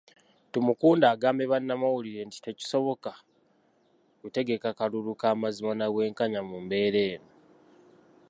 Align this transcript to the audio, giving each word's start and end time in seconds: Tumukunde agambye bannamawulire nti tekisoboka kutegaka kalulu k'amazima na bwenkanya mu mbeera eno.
Tumukunde 0.51 1.05
agambye 1.13 1.45
bannamawulire 1.51 2.21
nti 2.27 2.37
tekisoboka 2.45 3.11
kutegaka 4.21 4.69
kalulu 4.79 5.11
k'amazima 5.19 5.71
na 5.79 5.87
bwenkanya 5.93 6.41
mu 6.49 6.57
mbeera 6.63 7.01
eno. 7.13 7.29